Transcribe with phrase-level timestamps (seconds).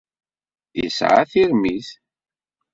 [0.79, 1.89] Yesɛa tirmit.